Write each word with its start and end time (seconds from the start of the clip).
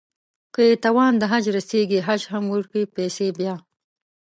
که 0.53 0.61
يې 0.69 0.75
توان 0.83 1.13
د 1.17 1.23
حج 1.31 1.45
رسېږي 1.57 1.99
حج 2.07 2.21
هم 2.31 2.43
وکړي 2.53 2.83
پسې 2.93 3.27
بيا 3.37 3.55